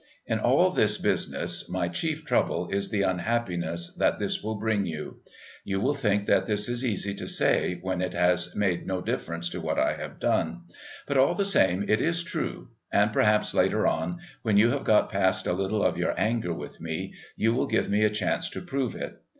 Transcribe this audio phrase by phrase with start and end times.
[0.25, 5.17] In all this business my chief trouble is the unhappiness that this will bring you.
[5.63, 9.47] You will think that this is easy to say when it has made no difference
[9.49, 10.61] to what I have done.
[11.07, 15.11] But all the same it is true, and perhaps later on, when you have got
[15.11, 18.61] past a little of your anger with me, you will give me a chance to
[18.63, 19.21] prove it.